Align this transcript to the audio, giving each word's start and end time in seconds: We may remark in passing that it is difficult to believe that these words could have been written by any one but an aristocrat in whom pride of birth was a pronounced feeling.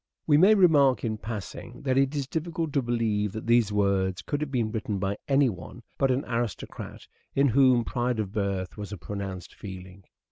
We 0.25 0.35
may 0.35 0.55
remark 0.55 1.03
in 1.03 1.19
passing 1.19 1.83
that 1.83 1.95
it 1.95 2.15
is 2.15 2.25
difficult 2.25 2.73
to 2.73 2.81
believe 2.81 3.33
that 3.33 3.45
these 3.45 3.71
words 3.71 4.23
could 4.23 4.41
have 4.41 4.49
been 4.49 4.71
written 4.71 4.97
by 4.97 5.17
any 5.27 5.47
one 5.47 5.83
but 5.99 6.09
an 6.09 6.25
aristocrat 6.25 7.05
in 7.35 7.49
whom 7.49 7.83
pride 7.85 8.17
of 8.17 8.31
birth 8.31 8.77
was 8.77 8.91
a 8.91 8.97
pronounced 8.97 9.53
feeling. 9.53 10.05